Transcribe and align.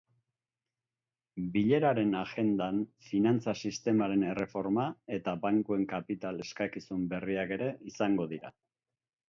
Bileraren 1.57 2.15
agendan 2.21 2.79
finantza 3.11 3.55
sistemaren 3.65 4.25
erreforma 4.31 4.87
eta 5.21 5.37
bankuen 5.47 5.87
kapital 5.95 6.43
eskakizun 6.49 7.07
berriak 7.15 7.57
ere 7.61 7.73
izango 7.95 8.31
dira. 8.37 8.55